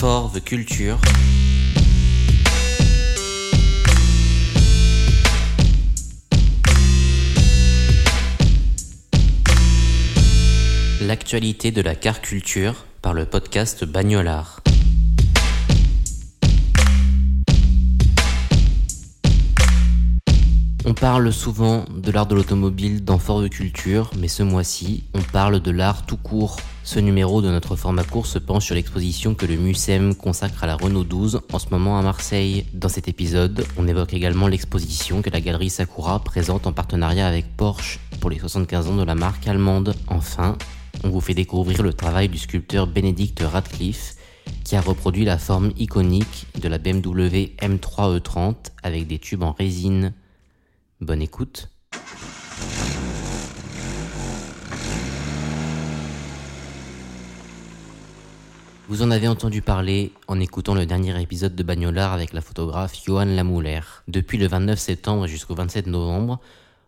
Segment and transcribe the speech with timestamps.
[0.00, 0.96] Fort the Culture.
[11.02, 14.62] L'actualité de la car culture par le podcast Bagnolard.
[20.86, 25.20] On parle souvent de l'art de l'automobile dans Fort de Culture, mais ce mois-ci, on
[25.20, 26.56] parle de l'art tout court.
[26.92, 30.66] Ce numéro de notre format court se penche sur l'exposition que le MUSEM consacre à
[30.66, 32.66] la Renault 12 en ce moment à Marseille.
[32.74, 37.56] Dans cet épisode, on évoque également l'exposition que la galerie Sakura présente en partenariat avec
[37.56, 39.94] Porsche pour les 75 ans de la marque allemande.
[40.08, 40.58] Enfin,
[41.04, 44.16] on vous fait découvrir le travail du sculpteur Benedict Radcliffe
[44.64, 50.12] qui a reproduit la forme iconique de la BMW M3E30 avec des tubes en résine.
[51.00, 51.68] Bonne écoute.
[58.90, 63.00] Vous en avez entendu parler en écoutant le dernier épisode de Bagnolard avec la photographe
[63.06, 63.82] Johan Lamouler.
[64.08, 66.40] Depuis le 29 septembre jusqu'au 27 novembre,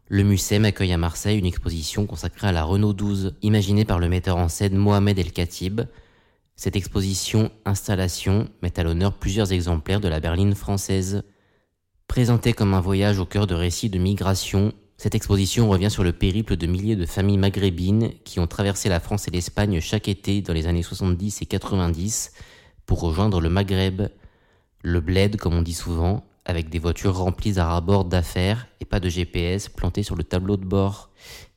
[0.08, 4.08] le MUSEM accueille à Marseille une exposition consacrée à la Renault 12, imaginée par le
[4.08, 5.82] metteur en scène Mohamed El Khatib.
[6.56, 11.22] Cette exposition installation met à l'honneur plusieurs exemplaires de la berline française.
[12.08, 14.72] Présentée comme un voyage au cœur de récits de migration,
[15.02, 19.00] cette exposition revient sur le périple de milliers de familles maghrébines qui ont traversé la
[19.00, 22.30] France et l'Espagne chaque été dans les années 70 et 90
[22.86, 24.02] pour rejoindre le Maghreb,
[24.80, 29.00] le bled comme on dit souvent, avec des voitures remplies à rabord d'affaires et pas
[29.00, 31.10] de GPS planté sur le tableau de bord.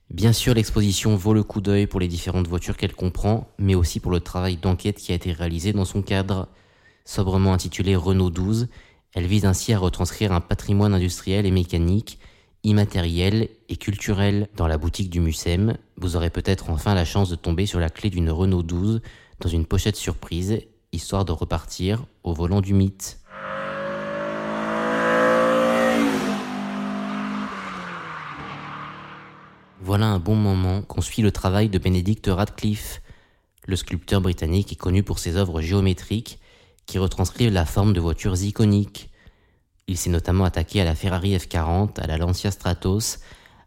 [0.09, 3.99] Bien sûr, l'exposition vaut le coup d'œil pour les différentes voitures qu'elle comprend, mais aussi
[3.99, 6.47] pour le travail d'enquête qui a été réalisé dans son cadre.
[7.03, 8.69] Sobrement intitulée Renault 12,
[9.13, 12.17] elle vise ainsi à retranscrire un patrimoine industriel et mécanique,
[12.65, 14.49] immatériel et culturel.
[14.55, 17.89] Dans la boutique du MUSEM, vous aurez peut-être enfin la chance de tomber sur la
[17.89, 19.01] clé d'une Renault 12
[19.39, 20.59] dans une pochette surprise,
[20.91, 23.19] histoire de repartir au volant du mythe.
[29.81, 33.03] Voilà un bon moment qu'on suit le travail de Benedict Radcliffe.
[33.67, 36.39] Le sculpteur britannique est connu pour ses œuvres géométriques
[36.87, 39.11] qui retranscrivent la forme de voitures iconiques.
[39.87, 43.19] Il s'est notamment attaqué à la Ferrari F40, à la Lancia Stratos,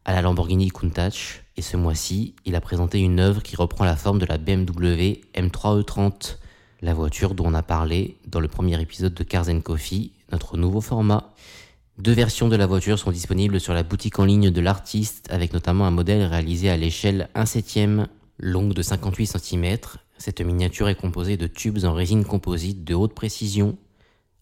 [0.04, 3.94] à la Lamborghini Countach, et ce mois-ci, il a présenté une œuvre qui reprend la
[3.94, 6.38] forme de la BMW M3E30,
[6.82, 10.80] la voiture dont on a parlé dans le premier épisode de Cars Coffee, notre nouveau
[10.80, 11.34] format.
[11.98, 15.52] Deux versions de la voiture sont disponibles sur la boutique en ligne de l'artiste, avec
[15.52, 18.08] notamment un modèle réalisé à l'échelle 1 septième,
[18.38, 19.78] longue de 58 cm.
[20.16, 23.78] Cette miniature est composée de tubes en résine composite de haute précision.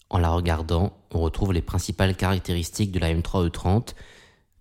[0.09, 3.93] En la regardant, on retrouve les principales caractéristiques de la M3E30,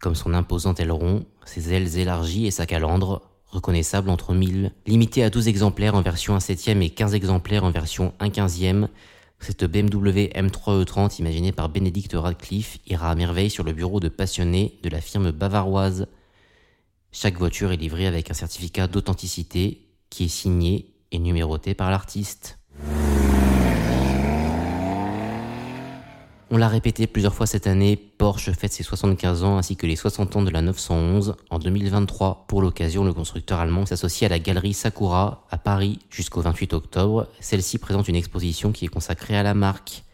[0.01, 4.73] comme son imposant aileron, ses ailes élargies et sa calandre, reconnaissable entre mille.
[4.87, 8.89] Limitée à 12 exemplaires en version 1 septième et 15 exemplaires en version 1 quinzième,
[9.39, 14.79] cette BMW M3E30 imaginée par Benedict Radcliffe ira à merveille sur le bureau de passionnés
[14.83, 16.09] de la firme bavaroise.
[17.13, 22.59] Chaque voiture est livrée avec un certificat d'authenticité qui est signé et numéroté par l'artiste.
[26.49, 29.97] On l'a répété plusieurs fois cette année, Porsche fête ses 75 ans ainsi que les
[29.97, 32.45] 60 ans de la 911 en 2023.
[32.47, 37.27] Pour l'occasion, le constructeur allemand s'associe à la galerie Sakura à Paris jusqu'au 28 octobre.
[37.41, 40.05] Celle-ci présente une exposition qui est consacrée à la marque.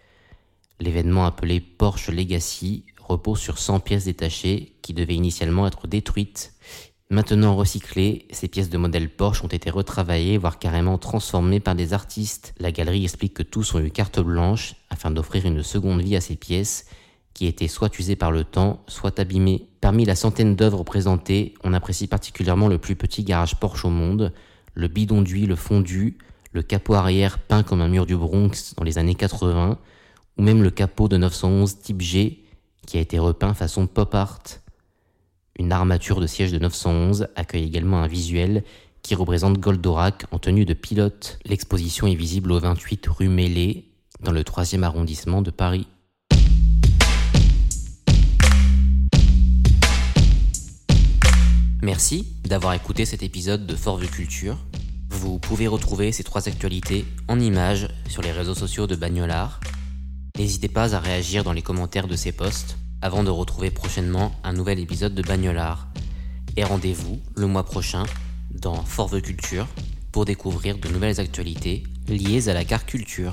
[0.80, 6.54] L'événement appelé Porsche Legacy repose sur 100 pièces détachées qui devaient initialement être détruites.
[7.12, 11.92] Maintenant recyclées, ces pièces de modèle Porsche ont été retravaillées, voire carrément transformées par des
[11.92, 12.54] artistes.
[12.58, 16.22] La galerie explique que tous ont eu carte blanche afin d'offrir une seconde vie à
[16.22, 16.86] ces pièces
[17.34, 19.68] qui étaient soit usées par le temps, soit abîmées.
[19.82, 24.32] Parmi la centaine d'œuvres présentées, on apprécie particulièrement le plus petit garage Porsche au monde,
[24.72, 26.16] le bidon d'huile fondu,
[26.52, 29.76] le capot arrière peint comme un mur du Bronx dans les années 80,
[30.38, 32.42] ou même le capot de 911 type G
[32.86, 34.61] qui a été repeint façon pop art.
[35.62, 38.64] Une armature de siège de 911 accueille également un visuel
[39.00, 41.38] qui représente Goldorak en tenue de pilote.
[41.44, 43.84] L'exposition est visible au 28 rue Mêlée,
[44.24, 45.86] dans le 3e arrondissement de Paris.
[51.80, 54.58] Merci d'avoir écouté cet épisode de Fort Culture.
[55.10, 59.60] Vous pouvez retrouver ces trois actualités en images sur les réseaux sociaux de Bagnolard.
[60.36, 64.52] N'hésitez pas à réagir dans les commentaires de ces posts avant de retrouver prochainement un
[64.52, 65.88] nouvel épisode de Bagnolard.
[66.56, 68.04] Et rendez-vous le mois prochain
[68.50, 69.66] dans Fort Culture
[70.12, 73.32] pour découvrir de nouvelles actualités liées à la car culture.